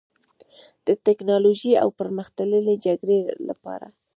د 0.87 0.87
ټیکنالوژۍ 1.05 1.71
او 1.83 1.89
پرمختللې 1.99 2.75
جګړې 2.85 3.19
لپاره 3.47 3.87